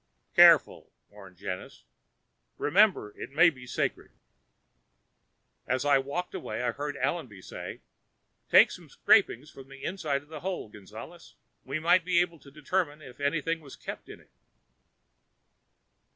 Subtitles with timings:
[0.35, 1.83] "Careful," warned Janus.
[2.57, 4.09] "Remember, it may be sacred."
[5.67, 7.81] As I walked away, I heard Allenby say,
[8.49, 11.35] "Take some scrapings from the inside of the hole, Gonzales.
[11.63, 14.31] We might be able to determine if anything is kept in it...."